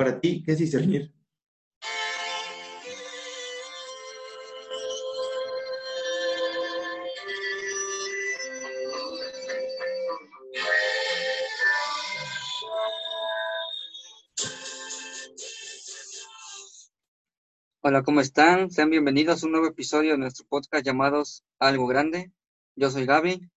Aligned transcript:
para 0.00 0.18
ti, 0.18 0.42
¿qué 0.42 0.52
es 0.52 0.58
discernir? 0.58 1.12
Hola, 17.82 18.02
¿cómo 18.02 18.22
están? 18.22 18.70
Sean 18.70 18.88
bienvenidos 18.88 19.42
a 19.42 19.46
un 19.46 19.52
nuevo 19.52 19.66
episodio 19.66 20.12
de 20.12 20.18
nuestro 20.18 20.46
podcast 20.48 20.82
llamados 20.82 21.44
Algo 21.58 21.86
Grande. 21.86 22.32
Yo 22.74 22.88
soy 22.88 23.04
Gaby 23.04 23.50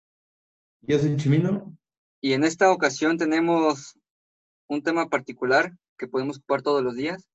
Yo 0.82 0.98
soy 0.98 1.18
Chimino. 1.18 1.78
y 2.20 2.34
en 2.34 2.44
esta 2.44 2.72
ocasión 2.72 3.20
tenemos 3.20 3.96
un 4.68 4.82
tema 4.82 5.08
particular 5.08 5.78
que 6.02 6.08
podemos 6.08 6.38
ocupar 6.38 6.64
todos 6.64 6.84
los 6.84 6.96
días, 6.96 7.30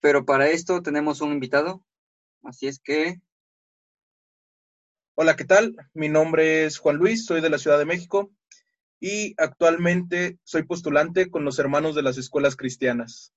pero 0.00 0.24
para 0.24 0.50
esto 0.50 0.82
tenemos 0.82 1.20
un 1.20 1.30
invitado, 1.32 1.84
así 2.42 2.66
es 2.66 2.80
que 2.80 3.20
Hola, 5.14 5.36
¿qué 5.36 5.44
tal? 5.44 5.76
Mi 5.92 6.08
nombre 6.08 6.64
es 6.64 6.78
Juan 6.78 6.96
Luis, 6.96 7.26
soy 7.26 7.40
de 7.40 7.50
la 7.50 7.58
Ciudad 7.58 7.78
de 7.78 7.84
México 7.84 8.32
y 8.98 9.34
actualmente 9.36 10.38
soy 10.42 10.64
postulante 10.64 11.30
con 11.30 11.44
los 11.44 11.58
hermanos 11.58 11.94
de 11.94 12.02
las 12.02 12.18
escuelas 12.18 12.56
cristianas. 12.56 13.32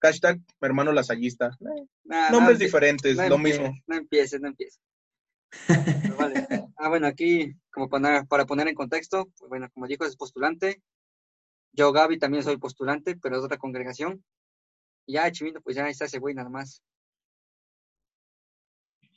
Hashtag 0.00 0.40
hermano 0.60 0.92
lasallista. 0.92 1.58
Eh, 1.60 1.86
nada, 2.04 2.30
Nombres 2.30 2.58
diferentes, 2.58 3.16
no 3.16 3.28
lo 3.30 3.36
empieces, 3.36 3.60
mismo. 3.60 3.76
No 3.86 3.96
empieces, 3.96 4.40
no 4.40 4.48
empieces. 4.48 4.80
Vale. 6.18 6.46
Ah, 6.76 6.88
bueno, 6.88 7.06
aquí, 7.06 7.52
como 7.72 7.88
para, 7.88 8.24
para 8.26 8.44
poner 8.44 8.68
en 8.68 8.74
contexto, 8.74 9.28
pues 9.38 9.48
bueno, 9.48 9.68
como 9.72 9.86
dijo, 9.86 10.04
es 10.04 10.16
postulante. 10.16 10.82
Yo, 11.72 11.92
Gaby, 11.92 12.18
también 12.18 12.44
soy 12.44 12.58
postulante, 12.58 13.16
pero 13.16 13.38
es 13.38 13.44
otra 13.44 13.58
congregación. 13.58 14.22
Y 15.06 15.14
ya, 15.14 15.30
Chimino, 15.32 15.60
pues 15.62 15.76
ya 15.76 15.88
está 15.88 16.04
ese 16.04 16.18
güey 16.18 16.34
nada 16.34 16.50
más. 16.50 16.82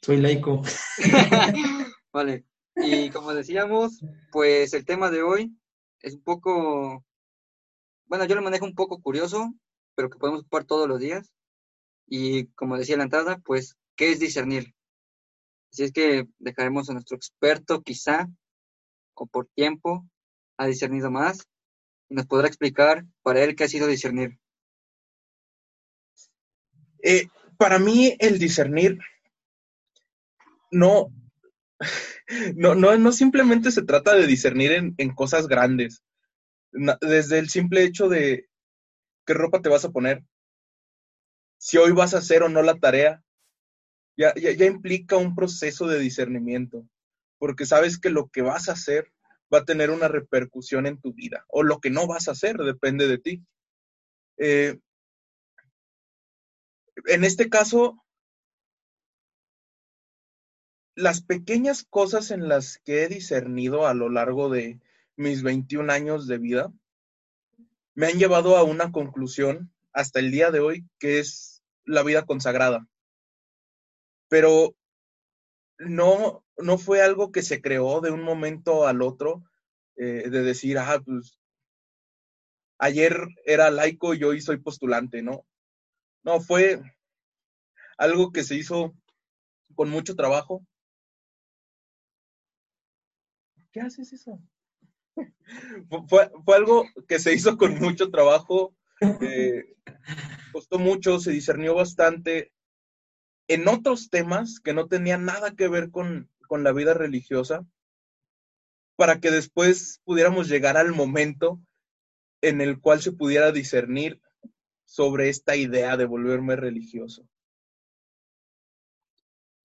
Soy 0.02 0.17
laico. 0.17 0.61
Vale, 2.14 2.45
y 2.76 3.09
como 3.09 3.33
decíamos, 3.33 4.00
pues 4.31 4.73
el 4.73 4.86
tema 4.86 5.09
de 5.11 5.23
hoy 5.23 5.58
es 6.02 6.14
un 6.14 6.23
poco, 6.23 7.03
bueno, 8.06 8.26
yo 8.26 8.36
lo 8.36 8.42
manejo 8.42 8.66
un 8.66 8.76
poco 8.76 9.02
curioso, 9.02 9.53
pero 9.95 10.09
que 10.09 10.20
podemos 10.20 10.42
ocupar 10.42 10.66
todos 10.66 10.88
los 10.88 11.00
días. 11.00 11.31
Y 12.08 12.48
como 12.53 12.78
decía 12.78 12.98
la 12.98 13.03
entrada, 13.03 13.39
pues, 13.44 13.76
¿qué 13.95 14.11
es 14.11 14.20
discernir? 14.20 14.76
Así 15.72 15.83
es 15.83 15.92
que 15.92 16.28
dejaremos 16.38 16.89
a 16.89 16.94
nuestro 16.94 17.17
experto, 17.17 17.81
quizá, 17.81 18.30
o 19.16 19.26
por 19.26 19.48
tiempo, 19.48 20.06
ha 20.58 20.67
discernido 20.67 21.11
más, 21.11 21.48
nos 22.09 22.25
podrá 22.25 22.48
explicar 22.48 23.06
para 23.23 23.44
él 23.44 23.56
qué 23.56 23.66
ha 23.66 23.67
sido 23.67 23.88
discernir. 23.88 24.39
Eh, 27.03 27.28
para 27.58 27.80
mí 27.80 28.16
el 28.20 28.39
discernir 28.39 29.00
no, 30.72 31.14
no, 32.56 32.76
no, 32.76 32.98
no 32.98 33.11
simplemente 33.11 33.72
se 33.72 33.83
trata 33.83 34.16
de 34.16 34.28
discernir 34.28 34.72
en, 34.72 34.95
en 34.98 35.14
cosas 35.14 35.48
grandes. 35.48 36.03
Desde 37.02 37.39
el 37.39 37.50
simple 37.50 37.83
hecho 37.83 38.09
de 38.09 38.50
qué 39.26 39.33
ropa 39.33 39.61
te 39.61 39.70
vas 39.70 39.86
a 39.86 39.92
poner, 39.92 40.23
si 41.58 41.78
hoy 41.78 41.92
vas 41.92 42.14
a 42.14 42.17
hacer 42.17 42.44
o 42.44 42.50
no 42.50 42.61
la 42.61 42.78
tarea, 42.78 43.23
ya, 44.17 44.33
ya, 44.36 44.52
ya 44.52 44.66
implica 44.66 45.17
un 45.17 45.36
proceso 45.36 45.88
de 45.88 46.00
discernimiento, 46.00 46.88
porque 47.38 47.66
sabes 47.66 48.00
que 48.00 48.09
lo 48.09 48.28
que 48.28 48.42
vas 48.42 48.70
a 48.70 48.73
hacer 48.73 49.11
va 49.54 49.60
a 49.60 49.66
tener 49.66 49.92
una 49.92 50.08
repercusión 50.08 50.86
en 50.86 51.00
tu 51.00 51.14
vida, 51.14 51.46
o 51.48 51.64
lo 51.64 51.80
que 51.80 51.90
no 51.90 52.08
vas 52.08 52.28
a 52.28 52.32
hacer 52.32 52.58
depende 52.58 53.08
de 53.08 53.18
ti. 53.18 53.46
Eh, 54.38 54.80
en 57.06 57.24
este 57.24 57.50
caso, 57.50 58.04
las 60.96 61.22
pequeñas 61.22 61.84
cosas 61.84 62.32
en 62.32 62.48
las 62.48 62.80
que 62.80 63.04
he 63.04 63.08
discernido 63.08 63.86
a 63.86 63.94
lo 63.94 64.10
largo 64.10 64.50
de 64.50 64.80
mis 65.17 65.44
21 65.44 65.92
años 65.92 66.28
de 66.28 66.38
vida 66.38 66.73
me 67.94 68.08
han 68.08 68.17
llevado 68.17 68.58
a 68.58 68.64
una 68.64 68.92
conclusión 68.92 69.73
hasta 69.94 70.20
el 70.20 70.32
día 70.32 70.52
de 70.52 70.60
hoy, 70.60 70.86
que 71.00 71.20
es 71.20 71.64
la 71.86 72.04
vida 72.04 72.26
consagrada. 72.26 72.88
Pero 74.28 74.76
no, 75.80 76.43
no 76.58 76.77
fue 76.77 77.02
algo 77.02 77.31
que 77.31 77.41
se 77.41 77.61
creó 77.61 78.02
de 78.02 78.11
un 78.11 78.23
momento 78.23 78.87
al 78.87 79.02
otro, 79.02 79.43
eh, 79.97 80.30
de 80.30 80.41
decir, 80.43 80.77
ah, 80.80 81.02
pues 81.05 81.39
ayer 82.80 83.27
era 83.45 83.69
laico 83.69 84.13
y 84.13 84.23
hoy 84.23 84.41
soy 84.41 84.58
postulante, 84.58 85.21
¿no? 85.21 85.45
No, 86.23 86.41
fue 86.41 86.81
algo 87.97 88.31
que 88.31 88.43
se 88.45 88.55
hizo 88.55 88.95
con 89.75 89.89
mucho 89.89 90.15
trabajo. 90.15 90.63
¿Qué 93.71 93.80
haces 93.81 94.11
eso? 94.13 94.39
Fu- 95.89 96.07
Fue, 96.07 96.30
fue 96.43 96.55
algo 96.55 96.86
que 97.07 97.19
se 97.19 97.33
hizo 97.33 97.57
con 97.57 97.77
mucho 97.80 98.09
trabajo, 98.09 98.75
eh, 99.21 99.65
costó 100.53 100.80
mucho, 100.80 101.19
se 101.19 101.31
discernió 101.31 101.75
bastante 101.75 102.53
en 103.48 103.67
otros 103.67 104.10
temas 104.10 104.60
que 104.60 104.73
no 104.73 104.88
tenían 104.88 105.26
nada 105.26 105.56
que 105.56 105.67
ver 105.67 105.92
con, 105.92 106.30
con 106.48 106.64
la 106.64 106.72
vida 106.72 106.94
religiosa, 106.94 107.66
para 108.95 109.20
que 109.20 109.32
después 109.32 110.02
pudiéramos 110.06 110.48
llegar 110.48 110.78
al 110.78 110.94
momento 110.94 111.60
en 112.42 112.61
el 112.61 112.80
cual 112.80 113.02
se 113.02 113.11
pudiera 113.11 113.52
discernir 113.52 114.22
sobre 114.86 115.30
esta 115.30 115.55
idea 115.55 115.98
de 115.98 116.05
volverme 116.05 116.55
religioso. 116.55 117.28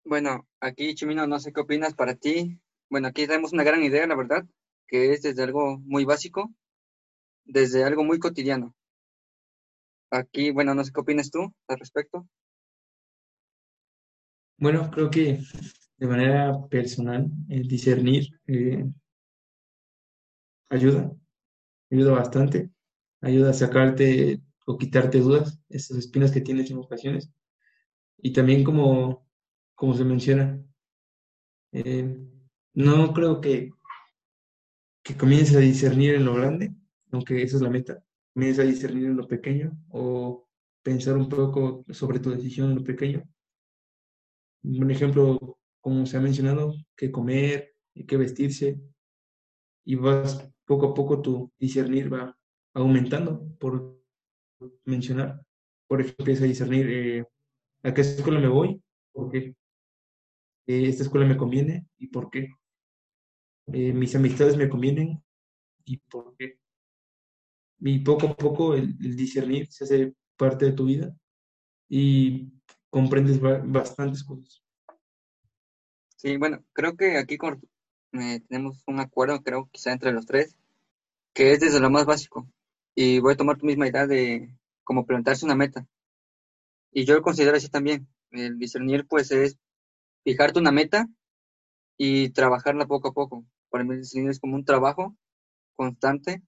Bueno, 0.04 0.46
aquí, 0.60 0.94
Chimino, 0.94 1.26
no 1.26 1.38
sé 1.38 1.52
qué 1.52 1.60
opinas 1.60 1.94
para 1.94 2.14
ti. 2.14 2.60
Bueno, 2.90 3.08
aquí 3.08 3.26
tenemos 3.26 3.52
una 3.52 3.64
gran 3.64 3.82
idea, 3.82 4.06
la 4.06 4.16
verdad, 4.16 4.44
que 4.86 5.12
es 5.12 5.22
desde 5.22 5.42
algo 5.42 5.78
muy 5.78 6.04
básico, 6.04 6.52
desde 7.44 7.84
algo 7.84 8.04
muy 8.04 8.18
cotidiano. 8.18 8.74
Aquí, 10.10 10.50
bueno, 10.50 10.74
no 10.74 10.84
sé 10.84 10.92
qué 10.92 11.00
opinas 11.00 11.30
tú 11.30 11.54
al 11.68 11.78
respecto. 11.78 12.28
Bueno, 14.56 14.90
creo 14.90 15.10
que 15.10 15.40
de 15.98 16.06
manera 16.06 16.52
personal, 16.68 17.30
el 17.48 17.66
discernir 17.68 18.28
eh, 18.46 18.84
ayuda, 20.70 21.12
ayuda 21.90 22.12
bastante, 22.12 22.70
ayuda 23.20 23.50
a 23.50 23.54
sacarte 23.54 24.40
o 24.66 24.78
quitarte 24.78 25.18
dudas, 25.20 25.60
esas 25.68 25.98
espinas 25.98 26.32
que 26.32 26.40
tienes 26.40 26.70
en 26.70 26.78
ocasiones. 26.78 27.30
Y 28.18 28.32
también 28.32 28.64
como, 28.64 29.26
como 29.74 29.94
se 29.94 30.04
menciona, 30.04 30.60
eh, 31.72 32.18
no 32.74 33.12
creo 33.12 33.40
que, 33.40 33.70
que 35.02 35.16
comiences 35.16 35.56
a 35.56 35.60
discernir 35.60 36.14
en 36.14 36.24
lo 36.24 36.34
grande, 36.34 36.74
aunque 37.10 37.42
esa 37.42 37.56
es 37.56 37.62
la 37.62 37.70
meta, 37.70 38.02
comiences 38.32 38.64
a 38.64 38.68
discernir 38.68 39.06
en 39.06 39.16
lo 39.16 39.26
pequeño 39.28 39.76
o 39.90 40.48
pensar 40.82 41.16
un 41.16 41.28
poco 41.28 41.84
sobre 41.90 42.18
tu 42.20 42.30
decisión 42.30 42.70
en 42.70 42.76
lo 42.76 42.84
pequeño. 42.84 43.24
Un 44.64 44.90
ejemplo, 44.90 45.58
como 45.80 46.06
se 46.06 46.16
ha 46.16 46.20
mencionado, 46.20 46.74
qué 46.96 47.10
comer, 47.12 47.74
qué 48.08 48.16
vestirse, 48.16 48.80
y 49.84 49.94
vas 49.96 50.50
poco 50.64 50.88
a 50.88 50.94
poco 50.94 51.20
tu 51.22 51.52
discernir 51.58 52.12
va 52.12 52.36
aumentando, 52.74 53.46
por 53.58 54.00
mencionar. 54.84 55.40
Por 55.86 56.00
ejemplo, 56.00 56.22
empieza 56.24 56.44
a 56.44 56.48
discernir 56.48 56.86
eh, 56.90 57.26
a 57.82 57.94
qué 57.94 58.00
escuela 58.02 58.40
me 58.40 58.48
voy, 58.48 58.82
por 59.12 59.30
qué, 59.30 59.54
Eh, 60.66 60.88
esta 60.88 61.02
escuela 61.04 61.26
me 61.26 61.36
conviene 61.36 61.86
y 61.98 62.08
por 62.08 62.30
qué, 62.30 62.48
Eh, 63.72 63.92
mis 63.92 64.14
amistades 64.16 64.56
me 64.56 64.68
convienen 64.68 65.22
y 65.84 65.96
por 65.98 66.36
qué. 66.36 66.58
Y 67.80 67.98
poco 68.00 68.28
a 68.28 68.36
poco 68.36 68.74
el, 68.74 68.96
el 69.00 69.16
discernir 69.16 69.66
se 69.70 69.84
hace 69.84 70.14
parte 70.36 70.66
de 70.66 70.72
tu 70.72 70.86
vida. 70.86 71.14
Y 71.88 72.53
comprendes 72.94 73.40
ba- 73.40 73.60
bastantes 73.64 74.22
cosas. 74.22 74.62
Sí, 76.16 76.36
bueno, 76.36 76.64
creo 76.72 76.96
que 76.96 77.18
aquí 77.18 77.36
eh, 78.12 78.40
tenemos 78.48 78.82
un 78.86 79.00
acuerdo, 79.00 79.42
creo, 79.42 79.68
quizá 79.72 79.92
entre 79.92 80.12
los 80.12 80.26
tres, 80.26 80.56
que 81.34 81.52
es 81.52 81.60
desde 81.60 81.80
lo 81.80 81.90
más 81.90 82.06
básico. 82.06 82.48
Y 82.94 83.18
voy 83.20 83.34
a 83.34 83.36
tomar 83.36 83.58
tu 83.58 83.66
misma 83.66 83.88
idea 83.88 84.06
de 84.06 84.54
como 84.84 85.06
plantearse 85.06 85.44
una 85.44 85.56
meta. 85.56 85.86
Y 86.92 87.04
yo 87.04 87.14
lo 87.14 87.22
considero 87.22 87.56
así 87.56 87.68
también. 87.68 88.06
El 88.30 88.58
discernir, 88.58 89.06
pues, 89.08 89.32
es 89.32 89.58
fijarte 90.24 90.60
una 90.60 90.72
meta 90.72 91.08
y 91.98 92.30
trabajarla 92.30 92.86
poco 92.86 93.08
a 93.08 93.12
poco. 93.12 93.44
Para 93.70 93.84
mí, 93.84 93.94
el 93.94 94.02
discernir 94.02 94.30
es 94.30 94.40
como 94.40 94.54
un 94.54 94.64
trabajo 94.64 95.16
constante. 95.76 96.42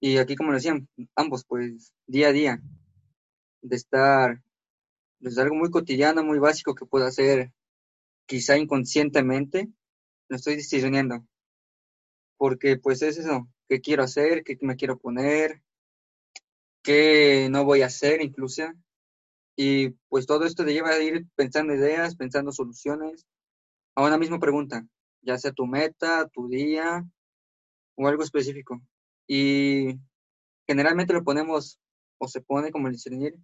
Y 0.00 0.18
aquí, 0.18 0.36
como 0.36 0.50
lo 0.50 0.56
decían, 0.58 0.88
ambos, 1.16 1.44
pues, 1.44 1.92
día 2.06 2.28
a 2.28 2.32
día, 2.32 2.62
de 3.62 3.76
estar, 3.76 4.43
desde 5.18 5.42
algo 5.42 5.54
muy 5.54 5.70
cotidiano, 5.70 6.24
muy 6.24 6.38
básico 6.38 6.74
que 6.74 6.86
puedo 6.86 7.06
hacer 7.06 7.52
quizá 8.26 8.56
inconscientemente, 8.56 9.68
lo 10.28 10.36
estoy 10.36 10.56
discerniendo. 10.56 11.26
Porque, 12.36 12.76
pues, 12.76 13.02
es 13.02 13.18
eso, 13.18 13.48
qué 13.68 13.80
quiero 13.80 14.02
hacer, 14.02 14.44
qué 14.44 14.56
me 14.60 14.76
quiero 14.76 14.98
poner, 14.98 15.62
qué 16.84 17.48
no 17.50 17.64
voy 17.64 17.82
a 17.82 17.86
hacer 17.86 18.22
incluso. 18.22 18.62
Y 19.56 19.90
pues 20.08 20.26
todo 20.26 20.44
esto 20.44 20.64
te 20.64 20.72
lleva 20.72 20.90
a 20.90 21.02
ir 21.02 21.26
pensando 21.36 21.74
ideas, 21.74 22.16
pensando 22.16 22.52
soluciones 22.52 23.26
a 23.94 24.04
una 24.04 24.18
misma 24.18 24.40
pregunta, 24.40 24.86
ya 25.22 25.38
sea 25.38 25.52
tu 25.52 25.66
meta, 25.66 26.28
tu 26.28 26.48
día 26.48 27.04
o 27.96 28.08
algo 28.08 28.22
específico. 28.22 28.80
Y 29.26 29.98
generalmente 30.66 31.14
lo 31.14 31.24
ponemos 31.24 31.78
o 32.18 32.28
se 32.28 32.40
pone 32.40 32.70
como 32.70 32.88
el 32.88 32.94
discernir 32.94 33.34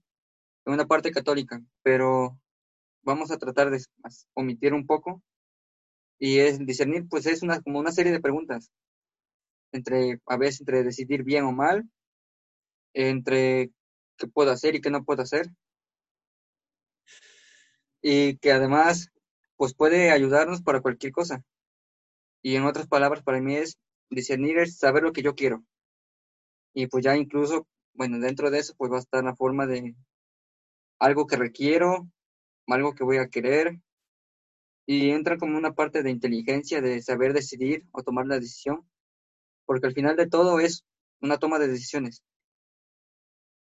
una 0.67 0.87
parte 0.87 1.11
católica, 1.11 1.62
pero 1.83 2.39
vamos 3.03 3.31
a 3.31 3.39
tratar 3.39 3.71
de 3.71 3.83
omitir 4.35 4.75
un 4.75 4.87
poco. 4.87 5.23
Y 6.19 6.39
es 6.39 6.59
discernir, 6.65 7.09
pues 7.09 7.27
es 7.27 7.43
una, 7.43 7.61
como 7.62 7.79
una 7.79 7.93
serie 7.93 8.12
de 8.12 8.21
preguntas 8.21 8.71
entre, 9.73 10.21
a 10.27 10.37
veces 10.37 10.61
entre 10.61 10.83
decidir 10.83 11.23
bien 11.23 11.45
o 11.45 11.53
mal, 11.53 11.89
entre 12.95 13.71
qué 14.17 14.27
puedo 14.27 14.51
hacer 14.51 14.75
y 14.75 14.81
qué 14.81 14.91
no 14.91 15.05
puedo 15.05 15.23
hacer. 15.23 15.47
Y 18.03 18.37
que 18.39 18.53
además, 18.53 19.11
pues 19.56 19.75
puede 19.75 20.11
ayudarnos 20.11 20.63
para 20.63 20.81
cualquier 20.81 21.13
cosa. 21.13 21.43
Y 22.43 22.56
en 22.56 22.65
otras 22.65 22.87
palabras, 22.87 23.23
para 23.23 23.41
mí 23.41 23.56
es 23.56 23.79
discernir 24.11 24.59
es 24.59 24.79
saber 24.79 25.03
lo 25.03 25.13
que 25.13 25.23
yo 25.23 25.35
quiero. 25.35 25.65
Y 26.75 26.87
pues 26.87 27.05
ya 27.05 27.17
incluso, 27.17 27.67
bueno, 27.95 28.19
dentro 28.19 28.51
de 28.51 28.59
eso, 28.59 28.75
pues 28.77 28.91
va 28.91 28.97
a 28.97 29.01
estar 29.01 29.25
la 29.25 29.37
forma 29.37 29.67
de 29.67 29.95
algo 31.00 31.26
que 31.26 31.37
requiero, 31.37 32.08
algo 32.69 32.94
que 32.94 33.05
voy 33.05 33.17
a 33.19 33.29
querer. 33.29 33.81
Y 34.87 35.11
entra 35.11 35.38
como 35.38 35.58
una 35.58 35.75
parte 35.75 36.02
de 36.02 36.11
inteligencia, 36.11 36.81
de 36.81 37.02
saber 37.02 37.32
decidir 37.32 37.85
o 37.93 38.02
tomar 38.02 38.26
la 38.26 38.38
decisión 38.38 38.88
porque 39.70 39.87
al 39.87 39.94
final 39.94 40.17
de 40.17 40.26
todo 40.26 40.58
es 40.58 40.85
una 41.20 41.38
toma 41.38 41.61
de 41.61 41.69
decisiones. 41.69 42.25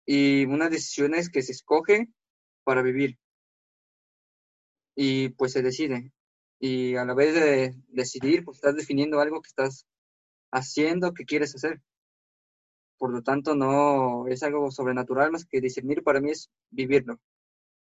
Y 0.05 0.45
unas 0.45 0.71
decisiones 0.71 1.31
que 1.31 1.41
se 1.41 1.53
escoge 1.53 2.11
para 2.63 2.83
vivir. 2.83 3.19
Y 4.95 5.31
pues 5.31 5.53
se 5.53 5.63
decide. 5.63 6.13
Y 6.61 6.97
a 6.97 7.07
la 7.07 7.15
vez 7.15 7.35
de 7.35 7.75
decidir, 7.89 8.45
pues 8.45 8.59
estás 8.59 8.77
definiendo 8.77 9.19
algo 9.19 9.41
que 9.41 9.49
estás 9.49 9.87
haciendo, 10.53 11.15
que 11.15 11.25
quieres 11.25 11.55
hacer. 11.55 11.81
Por 12.99 13.11
lo 13.11 13.23
tanto, 13.23 13.55
no 13.55 14.27
es 14.29 14.43
algo 14.43 14.71
sobrenatural 14.71 15.33
más 15.33 15.47
que 15.47 15.61
discernir 15.61 16.03
para 16.03 16.21
mí 16.21 16.31
es 16.31 16.51
vivirlo. 16.71 17.21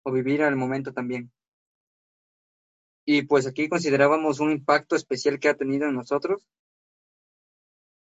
O 0.02 0.12
vivir 0.12 0.42
al 0.42 0.56
momento 0.56 0.92
también. 0.92 1.32
Y 3.04 3.22
pues 3.22 3.46
aquí 3.46 3.68
considerábamos 3.68 4.40
un 4.40 4.50
impacto 4.50 4.96
especial 4.96 5.38
que 5.38 5.48
ha 5.48 5.56
tenido 5.56 5.86
en 5.88 5.94
nosotros 5.94 6.46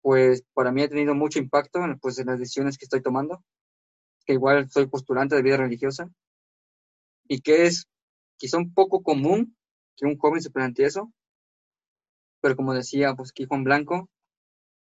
pues 0.04 0.44
para 0.54 0.72
mí 0.74 0.84
ha 0.84 0.90
tenido 0.90 1.16
mucho 1.16 1.40
impacto 1.40 1.80
pues, 2.02 2.20
en 2.20 2.28
las 2.28 2.38
decisiones 2.38 2.78
que 2.78 2.86
estoy 2.86 3.02
tomando, 3.02 3.42
que 4.26 4.34
igual 4.34 4.70
soy 4.70 4.88
postulante 4.88 5.36
de 5.36 5.42
vida 5.42 5.58
religiosa, 5.58 6.10
y 7.28 7.40
que 7.40 7.66
es 7.66 7.86
quizá 8.38 8.58
un 8.58 8.74
poco 8.74 9.02
común 9.02 9.56
que 9.96 10.06
un 10.06 10.18
joven 10.18 10.42
se 10.42 10.52
plantee 10.52 10.88
eso, 10.88 11.12
pero 12.42 12.58
como 12.58 12.74
decía 12.74 13.16
pues 13.16 13.30
aquí 13.30 13.46
Juan 13.46 13.64
Blanco, 13.64 14.10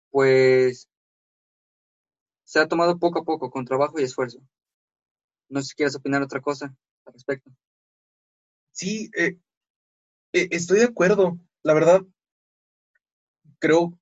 pues 0.10 0.90
se 2.46 2.60
ha 2.60 2.68
tomado 2.68 2.98
poco 2.98 3.20
a 3.20 3.26
poco, 3.26 3.50
con 3.50 3.66
trabajo 3.66 4.00
y 4.00 4.04
esfuerzo. 4.04 4.40
No 5.50 5.62
sé 5.62 5.70
si 5.70 5.76
quieres 5.76 5.96
opinar 5.96 6.22
otra 6.22 6.40
cosa 6.40 6.74
al 7.06 7.14
respecto. 7.14 7.52
Sí, 8.72 9.10
eh, 9.18 9.38
eh, 10.34 10.48
estoy 10.52 10.80
de 10.80 10.86
acuerdo. 10.86 11.40
La 11.64 11.74
verdad, 11.74 12.02
creo 13.60 14.00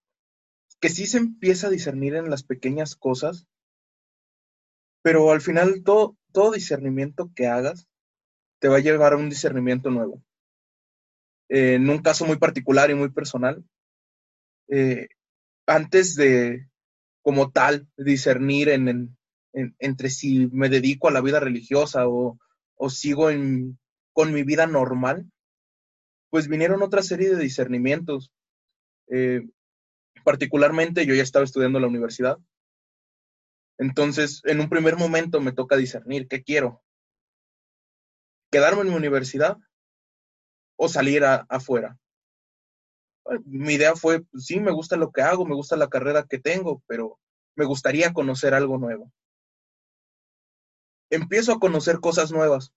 que 0.80 0.90
sí 0.90 1.08
se 1.08 1.18
empieza 1.18 1.68
a 1.68 1.70
discernir 1.70 2.16
en 2.16 2.30
las 2.30 2.44
pequeñas 2.44 2.96
cosas, 2.96 3.48
pero 5.02 5.32
al 5.32 5.42
final 5.42 5.84
todo, 5.84 6.18
todo 6.34 6.52
discernimiento 6.52 7.32
que 7.34 7.48
hagas 7.48 7.88
te 8.60 8.68
va 8.68 8.78
a 8.78 8.82
llevar 8.82 9.14
a 9.14 9.18
un 9.18 9.30
discernimiento 9.30 9.90
nuevo. 9.90 10.22
Eh, 11.50 11.76
en 11.76 11.90
un 11.90 12.00
caso 12.00 12.26
muy 12.26 12.38
particular 12.38 12.90
y 12.90 12.96
muy 12.96 13.10
personal, 13.10 13.64
antes 15.68 16.16
de, 16.16 16.68
como 17.24 17.52
tal, 17.52 17.88
discernir 17.98 18.70
en, 18.70 19.18
entre 19.54 20.10
si 20.10 20.48
me 20.52 20.70
dedico 20.70 21.08
a 21.08 21.12
la 21.12 21.22
vida 21.22 21.40
religiosa 21.40 22.08
o, 22.08 22.38
sigo 22.90 23.30
con 24.12 24.34
mi 24.34 24.44
vida 24.44 24.68
normal, 24.68 25.32
pues 26.30 26.50
vinieron 26.50 26.84
otra 26.84 27.02
serie 27.02 27.30
de 27.30 27.42
discernimientos. 27.42 28.32
Eh, 29.08 29.48
particularmente 30.26 31.06
yo 31.06 31.16
ya 31.16 31.24
estaba 31.24 31.46
estudiando 31.46 31.78
en 31.78 31.84
la 31.84 31.88
universidad. 31.88 32.38
Entonces, 33.78 34.42
en 34.44 34.60
un 34.60 34.70
primer 34.70 34.98
momento 34.98 35.40
me 35.40 35.54
toca 35.54 35.78
discernir 35.78 36.28
qué 36.28 36.44
quiero. 36.44 36.84
¿Quedarme 38.52 38.82
en 38.82 38.90
mi 38.90 38.96
universidad 38.96 39.58
o 40.76 40.90
salir 40.90 41.24
afuera? 41.24 41.98
Mi 43.46 43.74
idea 43.74 43.96
fue, 43.96 44.22
pues, 44.24 44.46
sí, 44.46 44.60
me 44.60 44.72
gusta 44.72 44.98
lo 44.98 45.12
que 45.12 45.22
hago, 45.22 45.46
me 45.46 45.56
gusta 45.56 45.76
la 45.76 45.90
carrera 45.90 46.26
que 46.28 46.40
tengo, 46.40 46.82
pero 46.88 47.20
me 47.56 47.66
gustaría 47.66 48.14
conocer 48.14 48.54
algo 48.54 48.78
nuevo. 48.78 49.12
Empiezo 51.10 51.54
a 51.54 51.60
conocer 51.60 52.00
cosas 52.00 52.32
nuevas. 52.32 52.74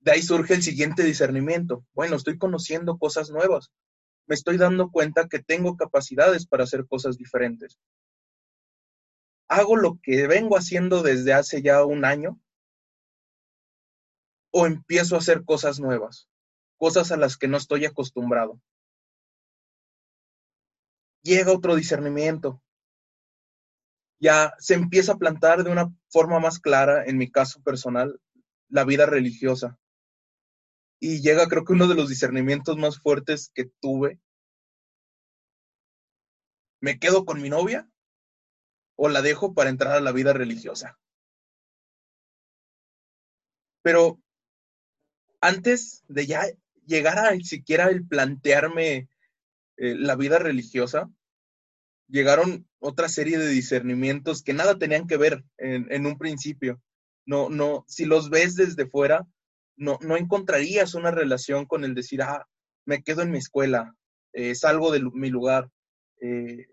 De 0.00 0.12
ahí 0.12 0.22
surge 0.22 0.54
el 0.54 0.62
siguiente 0.62 1.02
discernimiento. 1.02 1.84
Bueno, 1.94 2.16
estoy 2.16 2.38
conociendo 2.38 2.98
cosas 2.98 3.30
nuevas 3.30 3.70
me 4.26 4.34
estoy 4.34 4.56
dando 4.56 4.90
cuenta 4.90 5.28
que 5.28 5.40
tengo 5.40 5.76
capacidades 5.76 6.46
para 6.46 6.64
hacer 6.64 6.86
cosas 6.86 7.16
diferentes. 7.16 7.78
¿Hago 9.48 9.76
lo 9.76 9.98
que 10.02 10.26
vengo 10.26 10.56
haciendo 10.56 11.02
desde 11.02 11.34
hace 11.34 11.62
ya 11.62 11.84
un 11.84 12.04
año? 12.04 12.40
¿O 14.50 14.66
empiezo 14.66 15.16
a 15.16 15.18
hacer 15.18 15.44
cosas 15.44 15.80
nuevas? 15.80 16.28
Cosas 16.78 17.12
a 17.12 17.16
las 17.16 17.36
que 17.36 17.48
no 17.48 17.56
estoy 17.56 17.84
acostumbrado. 17.84 18.60
Llega 21.22 21.52
otro 21.52 21.74
discernimiento. 21.74 22.62
Ya 24.20 24.54
se 24.58 24.74
empieza 24.74 25.12
a 25.12 25.18
plantar 25.18 25.64
de 25.64 25.70
una 25.70 25.92
forma 26.08 26.38
más 26.38 26.58
clara, 26.58 27.04
en 27.04 27.18
mi 27.18 27.30
caso 27.30 27.60
personal, 27.62 28.20
la 28.68 28.84
vida 28.84 29.06
religiosa 29.06 29.78
y 31.04 31.20
llega 31.20 31.48
creo 31.48 31.64
que 31.64 31.72
uno 31.72 31.88
de 31.88 31.96
los 31.96 32.08
discernimientos 32.08 32.76
más 32.76 33.00
fuertes 33.00 33.50
que 33.52 33.64
tuve. 33.80 34.20
¿Me 36.80 37.00
quedo 37.00 37.24
con 37.24 37.42
mi 37.42 37.50
novia 37.50 37.90
o 38.94 39.08
la 39.08 39.20
dejo 39.20 39.52
para 39.52 39.68
entrar 39.68 39.96
a 39.96 40.00
la 40.00 40.12
vida 40.12 40.32
religiosa? 40.32 41.00
Pero 43.82 44.20
antes 45.40 46.04
de 46.06 46.26
ya 46.28 46.44
llegar 46.86 47.18
a 47.18 47.36
siquiera 47.40 47.88
el 47.88 48.06
plantearme 48.06 49.08
eh, 49.78 49.96
la 49.96 50.14
vida 50.14 50.38
religiosa, 50.38 51.10
llegaron 52.12 52.68
otra 52.78 53.08
serie 53.08 53.38
de 53.38 53.48
discernimientos 53.48 54.42
que 54.42 54.52
nada 54.52 54.78
tenían 54.78 55.06
que 55.06 55.16
ver 55.16 55.42
en, 55.56 56.06
un 56.06 56.18
principio. 56.18 56.80
No, 57.24 57.48
no, 57.48 57.84
si 57.88 58.04
los 58.04 58.28
ves 58.28 58.54
desde 58.54 58.86
fuera, 58.86 59.26
no, 59.76 59.98
no 60.02 60.16
encontrarías 60.16 60.94
una 60.94 61.10
relación 61.10 61.64
con 61.64 61.84
el 61.84 61.94
decir, 61.94 62.22
ah, 62.22 62.46
me 62.84 63.02
quedo 63.02 63.22
en 63.22 63.30
mi 63.30 63.38
escuela, 63.38 63.96
eh, 64.34 64.54
salgo 64.54 64.92
de 64.92 65.00
mi 65.14 65.30
lugar, 65.30 65.70
eh, 66.20 66.66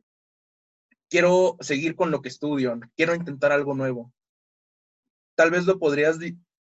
quiero 1.09 1.55
seguir 1.61 1.95
con 1.95 2.11
lo 2.11 2.21
que 2.21 2.29
estudio, 2.29 2.77
quiero 2.97 3.15
intentar 3.15 3.53
algo 3.53 3.73
nuevo. 3.73 4.11
Tal 5.35 5.51
vez 5.51 5.65
lo 5.65 5.79
podrías 5.79 6.17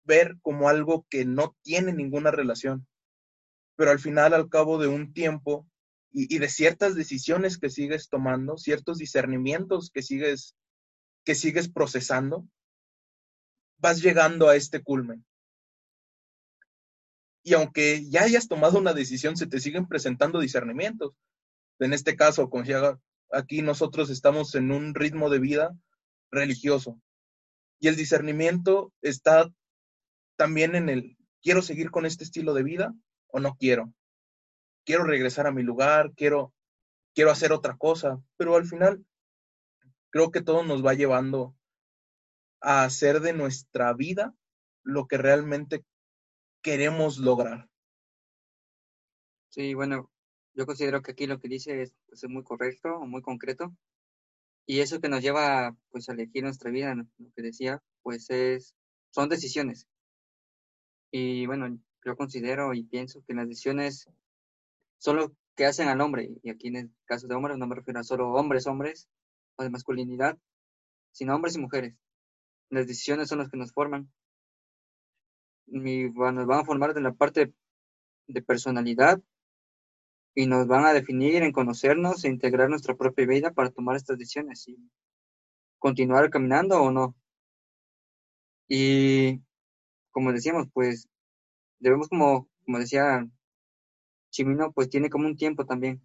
ver 0.02 0.38
como 0.42 0.68
algo 0.68 1.06
que 1.08 1.24
no 1.24 1.56
tiene 1.62 1.92
ninguna 1.92 2.32
relación, 2.32 2.88
pero 3.76 3.92
al 3.92 4.00
final, 4.00 4.34
al 4.34 4.48
cabo 4.48 4.78
de 4.78 4.88
un 4.88 5.12
tiempo 5.12 5.68
y, 6.18 6.38
de 6.38 6.48
ciertas 6.48 6.94
decisiones 6.94 7.58
que 7.58 7.68
sigues 7.68 8.08
tomando, 8.08 8.56
ciertos 8.56 8.98
discernimientos 8.98 9.90
que 9.90 10.02
sigues, 10.02 10.56
que 11.24 11.34
sigues 11.34 11.68
procesando, 11.68 12.48
vas 13.78 14.00
llegando 14.00 14.48
a 14.48 14.56
este 14.56 14.82
culmen 14.82 15.26
y 17.46 17.54
aunque 17.54 18.04
ya 18.10 18.24
hayas 18.24 18.48
tomado 18.48 18.76
una 18.76 18.92
decisión, 18.92 19.36
se 19.36 19.46
te 19.46 19.60
siguen 19.60 19.86
presentando 19.86 20.40
discernimientos. 20.40 21.14
En 21.78 21.92
este 21.92 22.16
caso, 22.16 22.50
aquí 23.30 23.62
nosotros 23.62 24.10
estamos 24.10 24.56
en 24.56 24.72
un 24.72 24.96
ritmo 24.96 25.30
de 25.30 25.38
vida 25.38 25.78
religioso. 26.32 27.00
Y 27.78 27.86
el 27.86 27.94
discernimiento 27.94 28.92
está 29.00 29.48
también 30.34 30.74
en 30.74 30.88
el, 30.88 31.16
¿quiero 31.40 31.62
seguir 31.62 31.92
con 31.92 32.04
este 32.04 32.24
estilo 32.24 32.52
de 32.52 32.64
vida 32.64 32.92
o 33.28 33.38
no 33.38 33.54
quiero? 33.54 33.94
Quiero 34.86 35.04
regresar 35.04 35.48
a 35.48 35.52
mi 35.52 35.62
lugar, 35.62 36.12
quiero, 36.14 36.54
quiero 37.12 37.32
hacer 37.32 37.52
otra 37.52 37.76
cosa, 37.76 38.22
pero 38.38 38.54
al 38.54 38.64
final 38.64 39.04
creo 40.10 40.30
que 40.30 40.40
todo 40.40 40.62
nos 40.62 40.86
va 40.86 40.94
llevando 40.94 41.56
a 42.60 42.84
hacer 42.84 43.20
de 43.20 43.32
nuestra 43.32 43.92
vida 43.92 44.34
lo 44.84 45.08
que 45.08 45.18
realmente 45.18 45.84
queremos 46.62 47.18
lograr. 47.18 47.68
Sí, 49.48 49.74
bueno, 49.74 50.10
yo 50.54 50.66
considero 50.66 51.02
que 51.02 51.12
aquí 51.12 51.26
lo 51.26 51.40
que 51.40 51.48
dice 51.48 51.82
es, 51.82 51.92
pues, 52.06 52.24
muy 52.28 52.44
correcto 52.44 53.00
muy 53.00 53.22
concreto. 53.22 53.76
Y 54.66 54.80
eso 54.80 55.00
que 55.00 55.08
nos 55.08 55.20
lleva 55.20 55.76
pues 55.90 56.08
a 56.08 56.12
elegir 56.12 56.44
nuestra 56.44 56.70
vida, 56.70 56.94
lo 56.94 57.30
que 57.34 57.42
decía, 57.42 57.82
pues 58.02 58.30
es, 58.30 58.76
son 59.10 59.28
decisiones. 59.28 59.88
Y 61.10 61.46
bueno, 61.46 61.78
yo 62.04 62.16
considero 62.16 62.72
y 62.74 62.84
pienso 62.84 63.24
que 63.26 63.34
las 63.34 63.48
decisiones 63.48 64.08
son 64.98 65.16
lo 65.16 65.32
que 65.54 65.66
hacen 65.66 65.88
al 65.88 66.00
hombre, 66.00 66.30
y 66.42 66.50
aquí 66.50 66.68
en 66.68 66.76
el 66.76 66.90
caso 67.06 67.26
de 67.26 67.34
hombres 67.34 67.56
no 67.56 67.66
me 67.66 67.74
refiero 67.74 68.00
a 68.00 68.04
solo 68.04 68.32
hombres, 68.32 68.66
hombres, 68.66 69.08
o 69.56 69.62
de 69.62 69.70
masculinidad, 69.70 70.38
sino 71.12 71.34
hombres 71.34 71.56
y 71.56 71.60
mujeres. 71.60 71.96
Las 72.70 72.86
decisiones 72.86 73.28
son 73.28 73.38
las 73.38 73.50
que 73.50 73.56
nos 73.56 73.72
forman. 73.72 74.10
Y 75.66 76.10
nos 76.10 76.46
van 76.46 76.60
a 76.60 76.64
formar 76.64 76.94
de 76.94 77.00
la 77.00 77.12
parte 77.12 77.54
de 78.28 78.42
personalidad 78.42 79.20
y 80.34 80.46
nos 80.46 80.66
van 80.66 80.84
a 80.84 80.92
definir 80.92 81.42
en 81.42 81.52
conocernos 81.52 82.24
e 82.24 82.28
integrar 82.28 82.68
nuestra 82.68 82.94
propia 82.94 83.26
vida 83.26 83.52
para 83.52 83.70
tomar 83.70 83.96
estas 83.96 84.18
decisiones 84.18 84.68
y 84.68 84.76
continuar 85.78 86.28
caminando 86.30 86.82
o 86.82 86.90
no. 86.90 87.16
Y 88.68 89.40
como 90.10 90.32
decíamos, 90.32 90.66
pues 90.72 91.08
debemos 91.78 92.08
como, 92.08 92.48
como 92.64 92.78
decía 92.78 93.26
Chimino, 94.36 94.70
pues 94.72 94.90
tiene 94.90 95.08
como 95.08 95.26
un 95.26 95.36
tiempo 95.36 95.64
también 95.64 96.02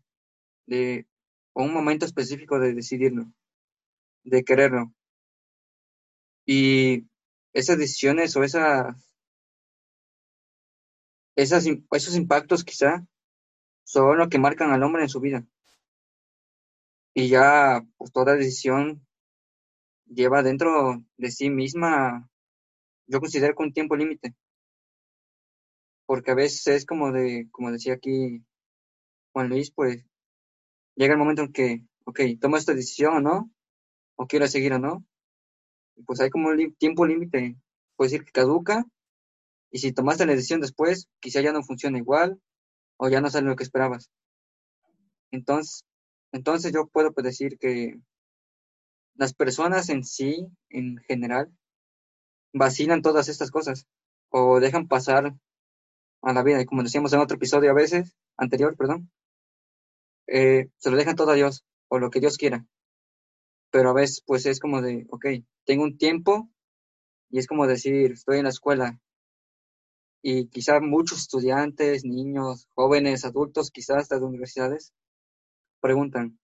de 0.65 1.05
o 1.53 1.63
un 1.63 1.73
momento 1.73 2.05
específico 2.05 2.59
de 2.59 2.73
decidirlo, 2.73 3.25
de 4.23 4.43
quererlo. 4.43 4.93
Y 6.45 7.07
esas 7.53 7.77
decisiones 7.77 8.35
o 8.37 8.43
esas, 8.43 8.95
esos 11.35 12.15
impactos 12.15 12.63
quizá 12.63 13.05
son 13.83 14.17
lo 14.17 14.29
que 14.29 14.39
marcan 14.39 14.71
al 14.71 14.83
hombre 14.83 15.03
en 15.03 15.09
su 15.09 15.19
vida. 15.19 15.45
Y 17.13 17.27
ya 17.27 17.85
pues 17.97 18.13
toda 18.13 18.35
decisión 18.35 19.05
lleva 20.05 20.41
dentro 20.41 21.03
de 21.17 21.31
sí 21.31 21.49
misma, 21.49 22.29
yo 23.07 23.19
considero 23.19 23.55
con 23.55 23.67
un 23.67 23.73
tiempo 23.73 23.97
límite. 23.97 24.35
Porque 26.11 26.31
a 26.31 26.35
veces 26.35 26.67
es 26.67 26.85
como 26.85 27.13
de, 27.13 27.47
como 27.51 27.71
decía 27.71 27.93
aquí 27.93 28.43
Juan 29.31 29.47
Luis, 29.47 29.71
pues 29.71 30.03
llega 30.93 31.13
el 31.13 31.17
momento 31.17 31.43
en 31.43 31.53
que, 31.53 31.85
ok, 32.03 32.19
tomo 32.37 32.57
esta 32.57 32.73
decisión 32.73 33.15
o 33.15 33.21
no, 33.21 33.49
o 34.17 34.27
quiero 34.27 34.45
seguir 34.49 34.73
o 34.73 34.77
no. 34.77 35.05
pues 36.05 36.19
hay 36.19 36.29
como 36.29 36.49
tiempo 36.77 37.05
límite, 37.05 37.55
puede 37.95 38.11
decir 38.11 38.25
que 38.25 38.33
caduca, 38.33 38.83
y 39.71 39.79
si 39.79 39.93
tomaste 39.93 40.25
la 40.25 40.33
decisión 40.33 40.59
después, 40.59 41.07
quizá 41.21 41.39
ya 41.39 41.53
no 41.53 41.63
funciona 41.63 41.97
igual, 41.97 42.41
o 42.97 43.07
ya 43.07 43.21
no 43.21 43.29
sale 43.29 43.47
lo 43.47 43.55
que 43.55 43.63
esperabas. 43.63 44.11
Entonces, 45.31 45.85
entonces 46.33 46.73
yo 46.73 46.87
puedo 46.87 47.13
pues, 47.13 47.23
decir 47.23 47.57
que 47.57 48.01
las 49.15 49.33
personas 49.33 49.87
en 49.87 50.03
sí, 50.03 50.45
en 50.67 50.97
general, 51.07 51.57
vacilan 52.51 53.01
todas 53.01 53.29
estas 53.29 53.49
cosas 53.49 53.87
o 54.29 54.59
dejan 54.59 54.89
pasar 54.89 55.33
a 56.21 56.33
la 56.33 56.43
vida. 56.43 56.61
Y 56.61 56.65
como 56.65 56.83
decíamos 56.83 57.13
en 57.13 57.19
otro 57.19 57.37
episodio 57.37 57.71
a 57.71 57.75
veces, 57.75 58.15
anterior, 58.37 58.75
perdón, 58.77 59.11
eh, 60.27 60.69
se 60.77 60.91
lo 60.91 60.97
dejan 60.97 61.15
todo 61.15 61.31
a 61.31 61.35
Dios 61.35 61.65
o 61.89 61.99
lo 61.99 62.09
que 62.09 62.19
Dios 62.19 62.37
quiera. 62.37 62.65
Pero 63.71 63.89
a 63.89 63.93
veces 63.93 64.23
pues 64.25 64.45
es 64.45 64.59
como 64.59 64.81
de, 64.81 65.05
ok, 65.09 65.25
tengo 65.65 65.83
un 65.83 65.97
tiempo 65.97 66.49
y 67.29 67.39
es 67.39 67.47
como 67.47 67.67
decir, 67.67 68.11
estoy 68.11 68.37
en 68.37 68.43
la 68.43 68.49
escuela 68.49 68.99
y 70.21 70.47
quizá 70.47 70.79
muchos 70.79 71.19
estudiantes, 71.19 72.05
niños, 72.05 72.67
jóvenes, 72.75 73.25
adultos, 73.25 73.71
quizás 73.71 73.97
hasta 73.97 74.19
de 74.19 74.25
universidades, 74.25 74.93
preguntan, 75.79 76.39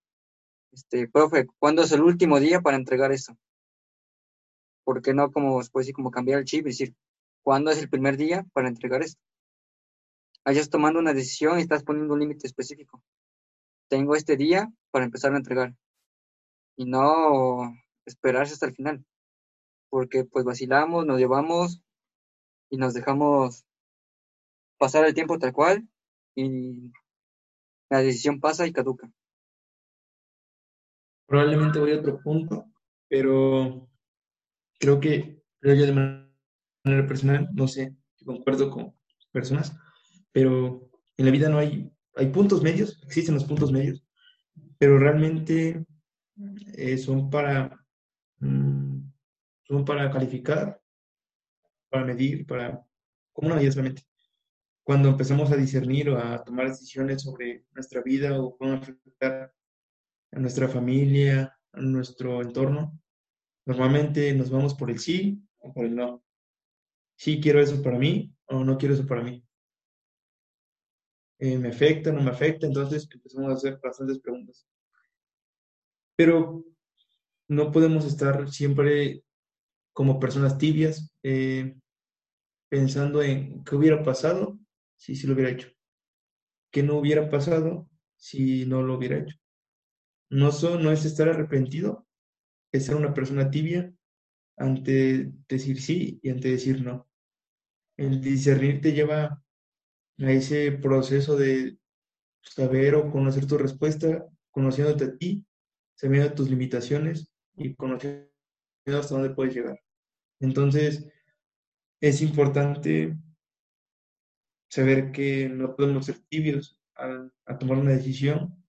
este, 0.72 1.08
profe, 1.08 1.48
¿cuándo 1.60 1.84
es 1.84 1.92
el 1.92 2.02
último 2.02 2.40
día 2.40 2.62
para 2.62 2.78
entregar 2.78 3.12
esto? 3.12 3.38
¿Por 4.84 5.02
qué 5.02 5.14
no 5.14 5.32
como, 5.32 5.62
pues, 5.72 5.92
como 5.94 6.12
cambiar 6.12 6.40
el 6.40 6.46
chip 6.46 6.62
y 6.62 6.70
decir, 6.70 6.96
¿cuándo 7.44 7.72
es 7.72 7.80
el 7.80 7.90
primer 7.90 8.18
día 8.18 8.46
para 8.54 8.68
entregar 8.68 9.04
esto? 9.04 9.22
Hayas 10.48 10.70
tomando 10.70 11.00
una 11.00 11.14
decisión 11.14 11.60
y 11.60 11.62
estás 11.64 11.84
poniendo 11.84 12.14
un 12.14 12.22
límite 12.22 12.48
específico. 12.48 13.04
Tengo 13.90 14.16
este 14.16 14.38
día 14.38 14.72
para 14.92 15.04
empezar 15.04 15.34
a 15.34 15.38
entregar. 15.38 15.76
Y 16.78 16.86
no 16.86 17.76
esperarse 18.06 18.54
hasta 18.54 18.68
el 18.68 18.74
final. 18.74 19.06
Porque 19.90 20.24
pues 20.24 20.46
vacilamos, 20.46 21.06
nos 21.06 21.20
llevamos 21.20 21.82
y 22.70 22.78
nos 22.78 22.94
dejamos 22.94 23.66
pasar 24.78 25.06
el 25.06 25.14
tiempo 25.14 25.38
tal 25.38 25.52
cual 25.52 25.86
y 26.34 26.94
la 27.90 28.00
decisión 28.00 28.40
pasa 28.40 28.66
y 28.66 28.72
caduca. 28.72 29.12
Probablemente 31.26 31.78
voy 31.80 31.92
a 31.92 32.00
otro 32.00 32.22
punto, 32.22 32.72
pero 33.10 33.90
creo 34.80 35.02
que, 35.02 35.44
yo 35.62 35.74
de 35.74 35.92
manera 35.92 37.06
personal, 37.06 37.50
no 37.52 37.68
sé 37.68 37.98
si 38.16 38.24
concuerdo 38.24 38.72
con 38.72 38.96
personas, 39.34 39.78
pero 40.38 40.88
en 41.18 41.26
la 41.26 41.32
vida 41.32 41.50
no 41.50 41.58
hay, 41.58 41.92
hay 42.16 42.28
puntos 42.28 42.62
medios, 42.62 43.02
existen 43.04 43.34
los 43.34 43.46
puntos 43.46 43.72
medios, 43.72 44.06
pero 44.78 45.00
realmente 45.00 45.84
eh, 46.76 47.00
son 47.00 47.32
para 47.32 47.84
mm, 48.38 49.00
son 49.64 49.84
para 49.84 50.12
calificar, 50.12 50.80
para 51.90 52.06
medir, 52.06 52.46
para 52.46 52.86
como 53.34 53.48
una 53.48 53.56
medida 53.56 53.72
solamente 53.72 54.04
cuando 54.84 55.10
empezamos 55.10 55.52
a 55.52 55.56
discernir 55.56 56.12
o 56.12 56.20
a 56.20 56.44
tomar 56.44 56.68
decisiones 56.68 57.24
sobre 57.24 57.66
nuestra 57.74 58.04
vida 58.04 58.40
o 58.40 58.56
cómo 58.56 58.74
afectar 58.74 59.52
a 60.34 60.40
nuestra 60.40 60.68
familia, 60.68 61.58
a 61.72 61.82
nuestro 61.82 62.44
entorno, 62.44 63.02
normalmente 63.66 64.32
nos 64.36 64.52
vamos 64.52 64.76
por 64.76 64.92
el 64.92 65.00
sí 65.00 65.42
o 65.58 65.74
por 65.74 65.86
el 65.86 65.96
no. 65.96 66.24
Sí 67.16 67.42
quiero 67.42 67.60
eso 67.60 67.82
para 67.82 67.98
mí 67.98 68.36
o 68.46 68.64
no 68.64 68.78
quiero 68.78 68.94
eso 68.94 69.08
para 69.08 69.24
mí. 69.24 69.47
Eh, 71.40 71.58
¿Me 71.58 71.70
afecta, 71.70 72.12
no 72.12 72.22
me 72.22 72.32
afecta? 72.32 72.66
Entonces 72.66 73.08
empezamos 73.12 73.52
a 73.52 73.54
hacer 73.56 73.80
bastantes 73.82 74.20
preguntas. 74.20 74.66
Pero 76.16 76.66
no 77.48 77.72
podemos 77.72 78.06
estar 78.06 78.50
siempre 78.50 79.24
como 79.94 80.20
personas 80.20 80.58
tibias, 80.58 81.12
eh, 81.24 81.76
pensando 82.70 83.22
en 83.22 83.64
qué 83.64 83.76
hubiera 83.76 84.04
pasado 84.04 84.60
si 84.96 85.16
sí 85.16 85.28
lo 85.28 85.34
hubiera 85.34 85.52
hecho. 85.52 85.70
¿Qué 86.72 86.84
no 86.84 86.98
hubiera 86.98 87.30
pasado 87.30 87.90
si 88.18 88.66
no 88.66 88.84
lo 88.84 88.96
hubiera 88.98 89.20
hecho? 89.20 89.38
No, 90.30 90.50
no 90.80 90.92
es 90.92 91.06
estar 91.06 91.30
arrepentido, 91.30 92.08
es 92.72 92.86
ser 92.86 92.96
una 92.96 93.14
persona 93.14 93.50
tibia 93.50 93.94
ante 94.58 95.32
decir 95.48 95.82
sí 95.82 96.20
y 96.22 96.30
ante 96.30 96.50
decir 96.50 96.84
no. 96.84 97.08
El 97.98 98.22
discernir 98.22 98.82
te 98.82 98.94
lleva 98.94 99.42
a 100.20 100.32
ese 100.32 100.72
proceso 100.72 101.36
de 101.36 101.78
saber 102.42 102.96
o 102.96 103.12
conocer 103.12 103.46
tu 103.46 103.58
respuesta, 103.58 104.26
conociéndote 104.52 105.06
a 105.06 105.18
ti, 105.18 105.46
sabiendo 105.96 106.34
tus 106.34 106.50
limitaciones 106.50 107.32
y 107.56 107.76
conociendo 107.76 108.30
hasta 108.86 109.16
dónde 109.16 109.32
puedes 109.32 109.54
llegar. 109.54 109.80
Entonces, 110.40 111.08
es 112.02 112.22
importante 112.22 113.18
saber 114.70 115.12
que 115.12 115.50
no 115.50 115.76
podemos 115.76 116.06
ser 116.06 116.20
tibios 116.30 116.80
a, 116.96 117.58
tomar 117.60 117.78
una 117.78 117.92
decisión 117.92 118.64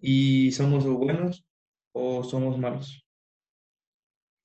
y 0.00 0.52
somos 0.52 0.84
buenos 0.86 1.46
o 1.92 2.24
somos 2.24 2.58
malos. 2.58 3.04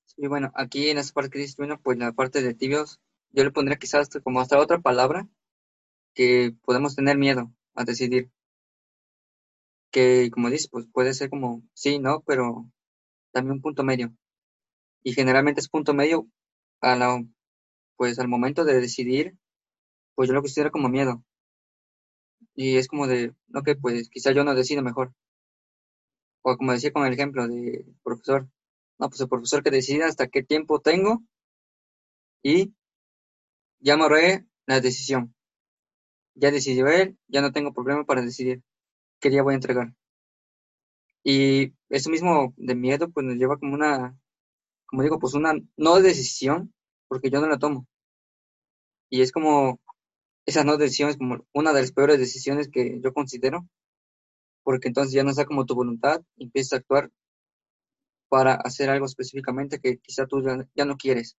Sí, 0.04 0.26
bueno, 0.28 0.52
aquí 0.54 0.88
en 0.88 0.98
esta 0.98 1.12
parte 1.14 1.30
que 1.30 1.38
dices, 1.40 1.56
bueno, 1.56 1.80
pues 1.82 1.98
la 1.98 2.12
parte 2.12 2.42
de 2.42 2.54
tibios, 2.54 3.00
yo 3.30 3.44
le 3.44 3.50
pondría 3.50 3.78
quizás 3.78 4.08
como 4.22 4.40
hasta 4.40 4.58
otra 4.58 4.80
palabra 4.80 5.28
que 6.14 6.54
podemos 6.64 6.96
tener 6.96 7.18
miedo 7.18 7.52
a 7.74 7.84
decidir. 7.84 8.30
Que, 9.90 10.30
como 10.32 10.50
dices, 10.50 10.68
pues 10.70 10.86
puede 10.92 11.14
ser 11.14 11.30
como 11.30 11.62
sí, 11.74 11.98
no, 11.98 12.22
pero 12.26 12.70
también 13.32 13.54
un 13.56 13.62
punto 13.62 13.84
medio. 13.84 14.14
Y 15.04 15.14
generalmente 15.14 15.60
es 15.60 15.68
punto 15.68 15.94
medio 15.94 16.28
a 16.80 16.96
la, 16.96 17.24
pues 17.96 18.18
al 18.18 18.28
momento 18.28 18.64
de 18.64 18.80
decidir 18.80 19.38
pues 20.14 20.28
yo 20.28 20.34
lo 20.34 20.42
considero 20.42 20.70
como 20.70 20.88
miedo. 20.88 21.24
Y 22.54 22.76
es 22.76 22.88
como 22.88 23.06
de, 23.06 23.34
ok, 23.54 23.70
pues 23.80 24.08
quizá 24.10 24.32
yo 24.32 24.44
no 24.44 24.54
decido 24.54 24.82
mejor. 24.82 25.12
O 26.42 26.56
como 26.56 26.72
decía 26.72 26.92
con 26.92 27.06
el 27.06 27.12
ejemplo 27.12 27.48
de 27.48 27.84
profesor, 28.02 28.48
no, 28.98 29.08
pues 29.08 29.20
el 29.20 29.28
profesor 29.28 29.62
que 29.62 29.70
decida 29.70 30.06
hasta 30.06 30.28
qué 30.28 30.42
tiempo 30.42 30.80
tengo 30.80 31.22
y 32.42 32.74
ya 33.80 33.96
me 33.96 34.06
la 34.66 34.80
decisión. 34.80 35.34
Ya 36.34 36.50
decidió 36.50 36.86
él, 36.88 37.18
ya 37.28 37.40
no 37.42 37.52
tengo 37.52 37.72
problema 37.72 38.04
para 38.04 38.22
decidir 38.22 38.62
qué 39.20 39.30
día 39.30 39.42
voy 39.42 39.54
a 39.54 39.56
entregar. 39.56 39.94
Y 41.24 41.74
eso 41.88 42.10
mismo 42.10 42.54
de 42.56 42.74
miedo, 42.74 43.10
pues 43.10 43.26
nos 43.26 43.36
lleva 43.36 43.58
como 43.58 43.74
una, 43.74 44.16
como 44.86 45.02
digo, 45.02 45.18
pues 45.18 45.34
una 45.34 45.54
no 45.76 46.00
decisión, 46.00 46.74
porque 47.08 47.30
yo 47.30 47.40
no 47.40 47.48
la 47.48 47.58
tomo. 47.58 47.86
Y 49.10 49.22
es 49.22 49.32
como 49.32 49.80
esa 50.46 50.64
no 50.64 50.76
decisión 50.76 51.10
es 51.10 51.16
como 51.16 51.46
una 51.52 51.72
de 51.72 51.80
las 51.82 51.92
peores 51.92 52.18
decisiones 52.18 52.68
que 52.70 53.00
yo 53.02 53.12
considero, 53.14 53.66
porque 54.62 54.88
entonces 54.88 55.14
ya 55.14 55.24
no 55.24 55.30
está 55.30 55.46
como 55.46 55.66
tu 55.66 55.74
voluntad 55.74 56.22
empiezas 56.38 56.74
a 56.74 56.76
actuar 56.78 57.10
para 58.28 58.54
hacer 58.54 58.90
algo 58.90 59.06
específicamente 59.06 59.80
que 59.80 59.98
quizá 59.98 60.26
tú 60.26 60.42
ya, 60.74 60.84
no 60.84 60.96
quieres. 60.96 61.36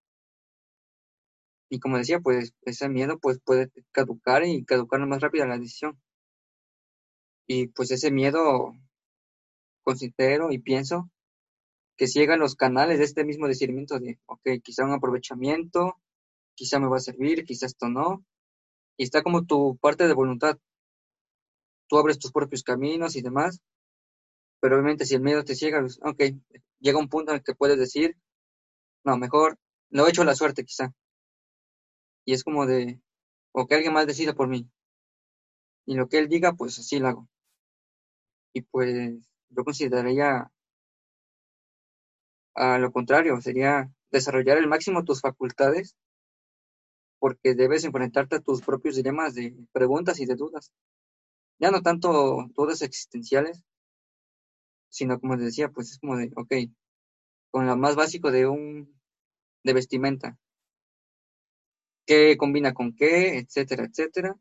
Y 1.69 1.79
como 1.79 1.98
decía, 1.98 2.19
pues 2.19 2.53
ese 2.62 2.89
miedo 2.89 3.17
pues 3.19 3.39
puede 3.43 3.72
caducar 3.91 4.45
y 4.45 4.65
caducar 4.65 5.05
más 5.07 5.22
rápido 5.22 5.45
la 5.48 5.57
decisión. 5.57 6.00
Y 7.48 7.67
pues 7.67 7.91
ese 7.91 8.12
miedo 8.12 8.74
considero 9.84 10.51
y 10.51 10.60
pienso 10.60 11.10
que 11.98 12.07
si 12.07 12.19
llegan 12.19 12.39
los 12.39 12.55
canales 12.55 13.00
de 13.00 13.05
este 13.05 13.24
mismo 13.24 13.48
discernimiento 13.48 14.00
de, 14.00 14.19
ok, 14.25 14.62
quizá 14.63 14.84
un 14.84 14.91
aprovechamiento, 14.91 15.98
quizá 16.55 16.79
me 16.79 16.88
va 16.88 16.98
a 16.98 17.00
servir, 17.00 17.45
quizá 17.45 17.67
esto 17.67 17.88
no, 17.88 18.25
y 18.98 19.03
está 19.03 19.24
como 19.24 19.45
tu 19.45 19.77
parte 19.77 20.07
de 20.07 20.13
voluntad. 20.13 20.57
Tú 21.88 21.98
abres 21.98 22.19
tus 22.19 22.31
propios 22.31 22.63
caminos 22.63 23.15
y 23.15 23.22
demás, 23.22 23.62
pero 24.60 24.75
obviamente 24.75 25.05
si 25.05 25.15
el 25.15 25.22
miedo 25.22 25.43
te 25.43 25.55
ciega, 25.55 25.86
ok, 26.01 26.24
llega 26.79 27.00
un 27.00 27.10
punto 27.10 27.31
en 27.31 27.38
el 27.38 27.43
que 27.43 27.55
puedes 27.55 27.77
decir, 27.77 28.17
no, 29.03 29.17
mejor 29.17 29.57
lo 29.89 30.07
he 30.07 30.10
hecho 30.10 30.24
la 30.24 30.36
suerte 30.36 30.65
quizá. 30.65 30.93
Y 32.25 32.34
es 32.34 32.44
como 32.44 32.65
de, 32.65 33.00
o 33.51 33.67
que 33.67 33.75
alguien 33.75 33.94
más 33.94 34.08
decida 34.08 34.34
por 34.34 34.48
mí. 34.48 34.70
Y 35.86 35.96
lo 35.96 36.08
que 36.10 36.17
él 36.17 36.27
diga, 36.27 36.53
pues 36.53 36.79
así 36.79 37.00
lo 37.00 37.08
hago. 37.08 37.29
Y 38.53 38.62
pues 38.62 39.29
yo 39.50 39.63
consideraría 39.63 40.51
a 42.55 42.77
lo 42.79 42.91
contrario, 42.91 43.39
sería 43.41 43.91
desarrollar 44.12 44.58
al 44.58 44.67
máximo 44.67 45.03
tus 45.03 45.22
facultades 45.22 45.96
porque 47.20 47.53
debes 47.53 47.84
enfrentarte 47.84 48.38
a 48.38 48.39
tus 48.39 48.62
propios 48.62 48.96
dilemas 48.96 49.36
de 49.36 49.55
preguntas 49.74 50.20
y 50.20 50.25
de 50.25 50.36
dudas. 50.36 50.72
Ya 51.60 51.72
no 51.72 51.82
tanto 51.82 52.48
dudas 52.55 52.82
existenciales, 52.82 53.63
sino 54.89 55.20
como 55.20 55.36
les 55.36 55.46
decía, 55.46 55.70
pues 55.70 55.91
es 55.91 56.00
como 56.00 56.17
de, 56.17 56.32
ok, 56.36 56.53
con 57.51 57.65
lo 57.67 57.75
más 57.77 57.96
básico 57.96 58.32
de 58.32 58.48
un, 58.48 59.00
de 59.63 59.74
vestimenta, 59.74 60.38
qué 62.06 62.38
combina 62.38 62.74
con 62.74 62.96
qué, 62.96 63.38
etcétera, 63.38 63.86
etcétera. 63.86 64.36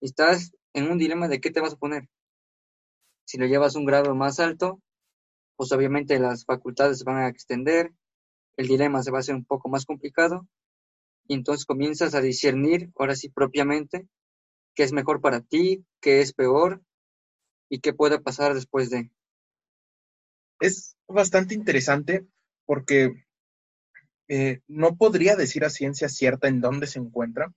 Estás 0.00 0.52
en 0.72 0.90
un 0.90 0.98
dilema 0.98 1.28
de 1.28 1.40
qué 1.40 1.50
te 1.50 1.60
vas 1.60 1.74
a 1.74 1.78
poner. 1.78 2.08
Si 3.24 3.38
lo 3.38 3.46
llevas 3.46 3.76
un 3.76 3.84
grado 3.84 4.14
más 4.14 4.40
alto, 4.40 4.80
pues 5.56 5.72
obviamente 5.72 6.18
las 6.18 6.44
facultades 6.44 6.98
se 6.98 7.04
van 7.04 7.18
a 7.18 7.28
extender, 7.28 7.92
el 8.56 8.68
dilema 8.68 9.02
se 9.02 9.10
va 9.10 9.18
a 9.18 9.20
hacer 9.20 9.34
un 9.34 9.44
poco 9.44 9.68
más 9.68 9.84
complicado, 9.84 10.46
y 11.26 11.34
entonces 11.34 11.66
comienzas 11.66 12.14
a 12.14 12.20
discernir, 12.20 12.90
ahora 12.96 13.14
sí 13.14 13.28
propiamente, 13.28 14.08
qué 14.74 14.84
es 14.84 14.92
mejor 14.92 15.20
para 15.20 15.40
ti, 15.40 15.84
qué 16.00 16.20
es 16.20 16.32
peor 16.32 16.82
y 17.68 17.80
qué 17.80 17.92
puede 17.92 18.20
pasar 18.20 18.54
después 18.54 18.88
de. 18.88 19.10
Es 20.60 20.96
bastante 21.06 21.54
interesante 21.54 22.26
porque 22.64 23.26
eh, 24.28 24.60
no 24.68 24.96
podría 24.96 25.36
decir 25.36 25.64
a 25.64 25.70
ciencia 25.70 26.08
cierta 26.08 26.48
en 26.48 26.60
dónde 26.60 26.86
se 26.86 26.98
encuentra, 26.98 27.52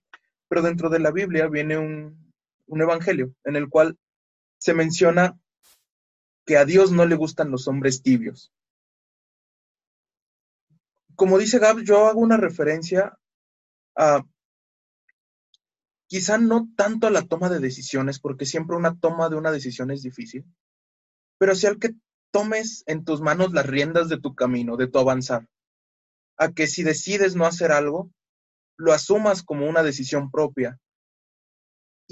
pero 0.48 0.62
dentro 0.62 0.90
de 0.90 0.98
la 0.98 1.10
Biblia 1.10 1.48
viene 1.48 1.78
un, 1.78 2.32
un 2.66 2.80
evangelio 2.80 3.34
en 3.44 3.56
el 3.56 3.68
cual 3.68 3.98
se 4.58 4.74
menciona 4.74 5.38
que 6.46 6.56
a 6.56 6.64
Dios 6.64 6.90
no 6.90 7.04
le 7.04 7.14
gustan 7.14 7.50
los 7.50 7.68
hombres 7.68 8.02
tibios. 8.02 8.52
Como 11.14 11.38
dice 11.38 11.58
Gab, 11.58 11.80
yo 11.80 12.06
hago 12.06 12.20
una 12.20 12.36
referencia 12.36 13.16
a 13.94 14.24
quizá 16.08 16.38
no 16.38 16.68
tanto 16.76 17.06
a 17.06 17.10
la 17.10 17.22
toma 17.22 17.48
de 17.48 17.58
decisiones, 17.58 18.18
porque 18.18 18.44
siempre 18.44 18.76
una 18.76 18.98
toma 18.98 19.28
de 19.28 19.36
una 19.36 19.50
decisión 19.50 19.90
es 19.90 20.02
difícil, 20.02 20.44
pero 21.38 21.54
sí 21.54 21.66
al 21.66 21.78
que 21.78 21.94
tomes 22.30 22.82
en 22.86 23.04
tus 23.04 23.20
manos 23.20 23.52
las 23.52 23.66
riendas 23.66 24.08
de 24.08 24.20
tu 24.20 24.34
camino, 24.34 24.76
de 24.76 24.88
tu 24.88 24.98
avanzar. 24.98 25.46
A 26.38 26.52
que 26.52 26.66
si 26.66 26.82
decides 26.82 27.36
no 27.36 27.46
hacer 27.46 27.72
algo, 27.72 28.10
lo 28.76 28.92
asumas 28.92 29.42
como 29.42 29.68
una 29.68 29.82
decisión 29.82 30.30
propia 30.30 30.78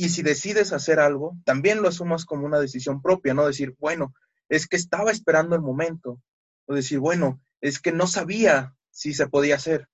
y 0.01 0.09
si 0.09 0.23
decides 0.23 0.73
hacer 0.73 0.99
algo, 0.99 1.37
también 1.45 1.83
lo 1.83 1.89
asumas 1.89 2.25
como 2.25 2.47
una 2.47 2.59
decisión 2.59 3.03
propia, 3.03 3.35
no 3.35 3.47
decir, 3.47 3.77
bueno, 3.79 4.15
es 4.49 4.67
que 4.67 4.77
estaba 4.77 5.11
esperando 5.11 5.55
el 5.55 5.61
momento, 5.61 6.23
o 6.67 6.75
decir, 6.75 7.01
bueno, 7.01 7.41
es 7.61 7.81
que 7.81 7.93
no 7.93 8.07
sabía 8.07 8.75
si 8.91 9.13
se 9.13 9.29
podía 9.29 9.57
hacer. 9.57 9.89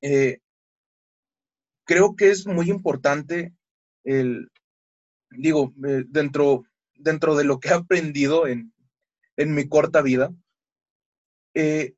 Eh, 0.00 0.40
creo 1.84 2.16
que 2.16 2.30
es 2.30 2.46
muy 2.46 2.70
importante 2.70 3.54
el, 4.02 4.50
digo, 5.30 5.72
eh, 5.86 6.04
dentro, 6.08 6.64
dentro 6.94 7.36
de 7.36 7.44
lo 7.44 7.60
que 7.60 7.68
he 7.68 7.74
aprendido 7.74 8.48
en, 8.48 8.72
en 9.36 9.54
mi 9.54 9.68
corta 9.68 10.02
vida, 10.02 10.34
eh, 11.54 11.94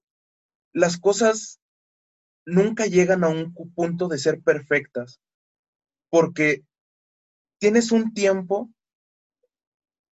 las 0.72 0.98
cosas 0.98 1.60
nunca 2.46 2.86
llegan 2.86 3.24
a 3.24 3.28
un 3.28 3.54
punto 3.74 4.08
de 4.08 4.18
ser 4.18 4.42
perfectas, 4.42 5.20
porque 6.10 6.64
tienes 7.58 7.92
un 7.92 8.14
tiempo 8.14 8.70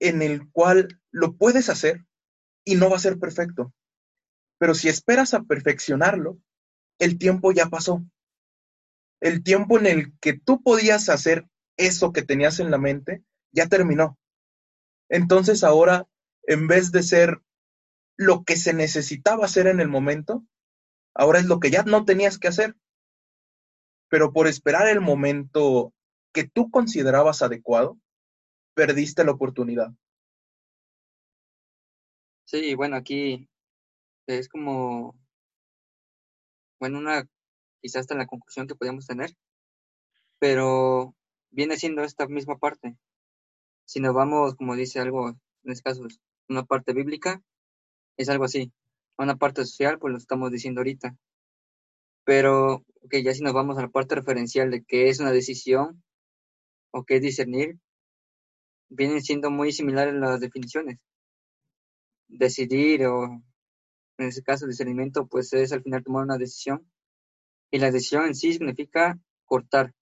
en 0.00 0.22
el 0.22 0.50
cual 0.50 1.00
lo 1.10 1.36
puedes 1.36 1.68
hacer 1.68 2.04
y 2.64 2.76
no 2.76 2.90
va 2.90 2.96
a 2.96 3.00
ser 3.00 3.18
perfecto. 3.18 3.72
Pero 4.58 4.74
si 4.74 4.88
esperas 4.88 5.34
a 5.34 5.42
perfeccionarlo, 5.42 6.38
el 6.98 7.18
tiempo 7.18 7.52
ya 7.52 7.66
pasó. 7.66 8.04
El 9.20 9.42
tiempo 9.42 9.78
en 9.78 9.86
el 9.86 10.18
que 10.18 10.34
tú 10.34 10.62
podías 10.62 11.08
hacer 11.08 11.46
eso 11.76 12.12
que 12.12 12.22
tenías 12.22 12.60
en 12.60 12.70
la 12.70 12.78
mente 12.78 13.24
ya 13.52 13.68
terminó. 13.68 14.18
Entonces 15.08 15.64
ahora, 15.64 16.06
en 16.44 16.66
vez 16.66 16.92
de 16.92 17.02
ser 17.02 17.40
lo 18.16 18.44
que 18.44 18.56
se 18.56 18.72
necesitaba 18.72 19.44
hacer 19.44 19.66
en 19.66 19.80
el 19.80 19.88
momento, 19.88 20.44
ahora 21.14 21.38
es 21.38 21.46
lo 21.46 21.60
que 21.60 21.70
ya 21.70 21.82
no 21.82 22.04
tenías 22.04 22.38
que 22.38 22.48
hacer. 22.48 22.76
Pero 24.08 24.32
por 24.32 24.46
esperar 24.46 24.86
el 24.88 25.00
momento 25.00 25.92
que 26.32 26.44
tú 26.44 26.70
considerabas 26.70 27.42
adecuado, 27.42 27.98
perdiste 28.74 29.24
la 29.24 29.32
oportunidad. 29.32 29.92
Sí, 32.44 32.74
bueno, 32.74 32.96
aquí 32.96 33.48
es 34.26 34.48
como, 34.48 35.18
bueno, 36.78 36.98
una, 36.98 37.28
quizás 37.80 38.02
hasta 38.02 38.14
la 38.14 38.26
conclusión 38.26 38.66
que 38.66 38.74
podríamos 38.74 39.06
tener, 39.06 39.34
pero 40.38 41.14
viene 41.50 41.76
siendo 41.76 42.02
esta 42.04 42.26
misma 42.26 42.58
parte. 42.58 42.96
Si 43.86 44.00
nos 44.00 44.14
vamos, 44.14 44.54
como 44.56 44.76
dice 44.76 45.00
algo, 45.00 45.30
en 45.30 45.72
este 45.72 45.82
caso, 45.82 46.06
una 46.48 46.64
parte 46.64 46.92
bíblica, 46.92 47.42
es 48.16 48.28
algo 48.28 48.44
así. 48.44 48.72
Una 49.18 49.36
parte 49.36 49.64
social, 49.64 49.98
pues 49.98 50.12
lo 50.12 50.18
estamos 50.18 50.50
diciendo 50.50 50.80
ahorita. 50.80 51.16
Pero, 52.24 52.84
ok, 53.02 53.16
ya 53.22 53.34
si 53.34 53.42
nos 53.42 53.52
vamos 53.52 53.78
a 53.78 53.82
la 53.82 53.88
parte 53.88 54.14
referencial 54.14 54.70
de 54.70 54.82
qué 54.84 55.08
es 55.08 55.20
una 55.20 55.32
decisión, 55.32 56.02
o 56.96 57.04
qué 57.04 57.18
discernir, 57.18 57.78
vienen 58.88 59.20
siendo 59.20 59.50
muy 59.50 59.72
similares 59.72 60.14
las 60.14 60.40
definiciones. 60.40 60.98
Decidir 62.28 63.06
o, 63.06 63.24
en 64.18 64.28
este 64.28 64.42
caso, 64.44 64.66
discernimiento, 64.66 65.26
pues 65.26 65.52
es 65.52 65.72
al 65.72 65.82
final 65.82 66.04
tomar 66.04 66.22
una 66.22 66.38
decisión. 66.38 66.88
Y 67.72 67.80
la 67.80 67.90
decisión 67.90 68.26
en 68.26 68.36
sí 68.36 68.52
significa 68.52 69.18
cortar. 69.44 69.92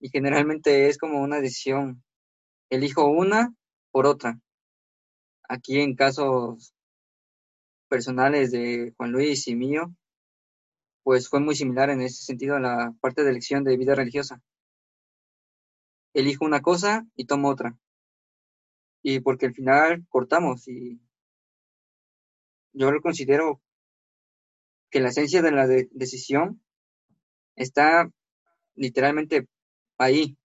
Y 0.00 0.08
generalmente 0.10 0.88
es 0.88 0.98
como 0.98 1.22
una 1.22 1.40
decisión. 1.40 2.02
Elijo 2.70 3.06
una 3.06 3.54
por 3.92 4.06
otra. 4.06 4.40
Aquí 5.48 5.80
en 5.80 5.94
casos 5.94 6.74
personales 7.88 8.52
de 8.52 8.94
Juan 8.96 9.12
Luis 9.12 9.48
y 9.48 9.56
mío, 9.56 9.94
pues 11.02 11.28
fue 11.28 11.40
muy 11.40 11.56
similar 11.56 11.90
en 11.90 12.02
ese 12.02 12.22
sentido 12.24 12.56
a 12.56 12.60
la 12.60 12.94
parte 13.00 13.24
de 13.24 13.30
elección 13.30 13.64
de 13.64 13.76
vida 13.76 13.94
religiosa 13.94 14.42
elijo 16.18 16.44
una 16.44 16.62
cosa 16.62 17.06
y 17.14 17.26
tomo 17.26 17.48
otra. 17.48 17.78
Y 19.02 19.20
porque 19.20 19.46
al 19.46 19.54
final 19.54 20.04
cortamos 20.08 20.66
y 20.68 21.00
yo 22.72 22.90
lo 22.90 23.00
considero 23.00 23.60
que 24.90 25.00
la 25.00 25.08
esencia 25.10 25.42
de 25.42 25.52
la 25.52 25.66
decisión 25.66 26.62
está 27.54 28.10
literalmente 28.74 29.46
ahí, 29.98 30.36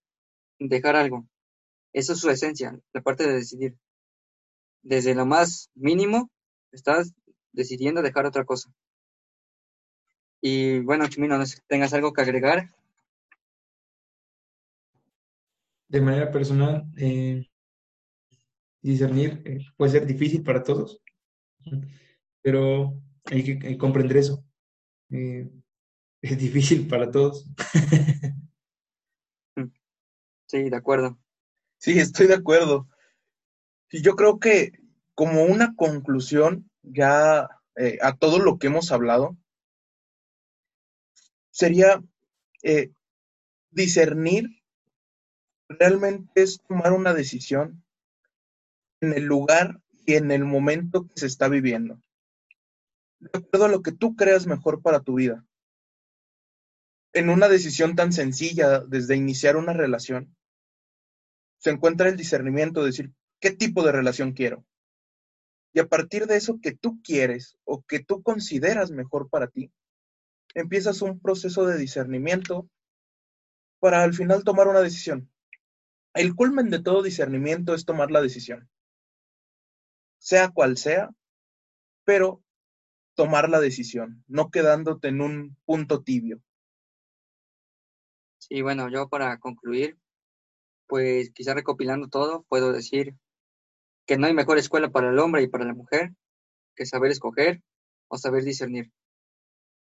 dejar 0.58 0.96
algo. 0.96 1.26
Eso 1.92 2.12
es 2.12 2.20
su 2.20 2.30
esencia, 2.30 2.78
la 2.92 3.02
parte 3.02 3.26
de 3.26 3.34
decidir. 3.34 3.76
Desde 4.82 5.14
lo 5.14 5.26
más 5.26 5.70
mínimo, 5.74 6.30
estás 6.72 7.14
decidiendo 7.54 8.02
dejar 8.02 8.26
otra 8.26 8.44
cosa. 8.44 8.70
Y 10.42 10.80
bueno, 10.80 11.08
Chimino, 11.08 11.38
no 11.38 11.46
sé 11.46 11.56
si 11.56 11.62
tengas 11.66 11.94
algo 11.94 12.12
que 12.12 12.20
agregar 12.20 12.70
de 15.94 16.00
manera 16.00 16.30
personal, 16.30 16.84
eh, 16.96 17.46
discernir 18.82 19.42
eh, 19.44 19.60
puede 19.76 19.92
ser 19.92 20.06
difícil 20.06 20.42
para 20.42 20.62
todos, 20.64 21.00
pero 22.42 23.00
hay 23.26 23.58
que 23.58 23.78
comprender 23.78 24.16
eso. 24.16 24.44
Eh, 25.10 25.48
es 26.22 26.38
difícil 26.38 26.88
para 26.88 27.10
todos. 27.12 27.48
Sí, 30.48 30.68
de 30.68 30.76
acuerdo. 30.76 31.16
Sí, 31.78 31.98
estoy 31.98 32.26
de 32.26 32.34
acuerdo. 32.34 32.88
Y 33.90 34.02
yo 34.02 34.16
creo 34.16 34.40
que 34.40 34.72
como 35.14 35.44
una 35.44 35.76
conclusión, 35.76 36.68
ya 36.84 37.48
eh, 37.76 37.98
a 38.00 38.16
todo 38.16 38.38
lo 38.38 38.58
que 38.58 38.68
hemos 38.68 38.92
hablado, 38.92 39.36
sería 41.50 42.02
eh, 42.62 42.90
discernir 43.70 44.62
realmente 45.68 46.42
es 46.42 46.60
tomar 46.66 46.92
una 46.92 47.14
decisión 47.14 47.84
en 49.00 49.12
el 49.12 49.24
lugar 49.24 49.80
y 50.06 50.14
en 50.14 50.30
el 50.30 50.44
momento 50.44 51.06
que 51.06 51.20
se 51.20 51.26
está 51.26 51.48
viviendo, 51.48 52.00
de 53.18 53.30
acuerdo 53.32 53.66
a 53.66 53.70
lo 53.70 53.82
que 53.82 53.92
tú 53.92 54.16
creas 54.16 54.46
mejor 54.46 54.82
para 54.82 55.00
tu 55.00 55.14
vida. 55.14 55.44
En 57.12 57.30
una 57.30 57.48
decisión 57.48 57.94
tan 57.94 58.12
sencilla 58.12 58.80
desde 58.80 59.16
iniciar 59.16 59.56
una 59.56 59.72
relación, 59.72 60.36
se 61.58 61.70
encuentra 61.70 62.08
el 62.08 62.16
discernimiento 62.16 62.80
de 62.80 62.86
decir, 62.86 63.12
¿qué 63.40 63.50
tipo 63.50 63.82
de 63.82 63.92
relación 63.92 64.32
quiero? 64.32 64.64
Y 65.74 65.80
a 65.80 65.88
partir 65.88 66.26
de 66.26 66.36
eso 66.36 66.60
que 66.62 66.72
tú 66.72 67.02
quieres 67.02 67.58
o 67.64 67.82
que 67.82 67.98
tú 67.98 68.22
consideras 68.22 68.92
mejor 68.92 69.28
para 69.28 69.48
ti, 69.48 69.72
empiezas 70.54 71.02
un 71.02 71.18
proceso 71.18 71.66
de 71.66 71.76
discernimiento 71.76 72.70
para 73.80 74.04
al 74.04 74.14
final 74.14 74.44
tomar 74.44 74.68
una 74.68 74.80
decisión. 74.80 75.28
El 76.14 76.36
culmen 76.36 76.70
de 76.70 76.80
todo 76.80 77.02
discernimiento 77.02 77.74
es 77.74 77.84
tomar 77.84 78.12
la 78.12 78.22
decisión, 78.22 78.70
sea 80.18 80.50
cual 80.50 80.76
sea, 80.76 81.10
pero 82.04 82.40
tomar 83.16 83.50
la 83.50 83.58
decisión, 83.58 84.24
no 84.28 84.50
quedándote 84.50 85.08
en 85.08 85.20
un 85.20 85.56
punto 85.64 86.04
tibio. 86.04 86.40
Sí, 88.38 88.62
bueno, 88.62 88.88
yo 88.90 89.08
para 89.08 89.38
concluir, 89.40 89.98
pues 90.86 91.32
quizá 91.32 91.52
recopilando 91.52 92.06
todo, 92.06 92.44
puedo 92.44 92.72
decir 92.72 93.16
que 94.06 94.16
no 94.16 94.26
hay 94.26 94.34
mejor 94.34 94.58
escuela 94.58 94.90
para 94.90 95.10
el 95.10 95.18
hombre 95.18 95.42
y 95.42 95.48
para 95.48 95.64
la 95.64 95.74
mujer 95.74 96.12
que 96.74 96.86
saber 96.86 97.10
escoger 97.10 97.62
o 98.08 98.18
saber 98.18 98.44
discernir. 98.44 98.92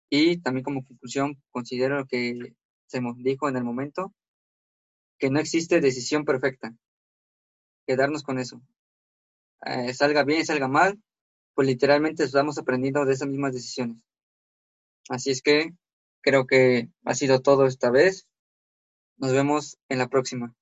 Y 0.10 0.42
también 0.42 0.64
como 0.64 0.84
conclusión, 0.84 1.42
considero 1.52 2.06
que 2.08 2.56
se 2.88 3.02
dijo 3.18 3.48
en 3.48 3.58
el 3.58 3.64
momento 3.64 4.14
que 5.20 5.30
no 5.30 5.40
existe 5.40 5.82
decisión 5.82 6.26
perfecta. 6.26 6.74
Quedarnos 7.86 8.24
con 8.24 8.40
eso. 8.40 8.62
Eh, 9.66 9.94
salga 9.94 10.24
bien, 10.24 10.46
salga 10.46 10.68
mal, 10.68 11.02
pues 11.54 11.68
literalmente 11.68 12.24
estamos 12.24 12.58
aprendiendo 12.58 13.06
de 13.06 13.14
esas 13.14 13.28
mismas 13.28 13.54
decisiones. 13.54 13.98
Así 15.10 15.32
es 15.32 15.42
que 15.42 15.74
creo 16.22 16.48
que 16.48 16.90
ha 17.06 17.14
sido 17.14 17.42
todo 17.42 17.66
esta 17.66 17.92
vez. 17.92 18.28
Nos 19.18 19.34
vemos 19.34 19.78
en 19.90 20.00
la 20.00 20.08
próxima. 20.08 20.56